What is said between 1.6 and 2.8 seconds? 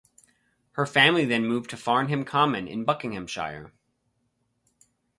to Farnham Common